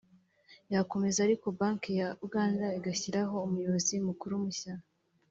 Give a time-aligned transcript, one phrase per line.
[0.71, 4.73] irakomeza ariko Banki ya Uganda igashyiraho Umuyobozi Mukuru mushya